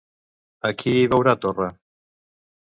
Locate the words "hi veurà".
0.95-1.37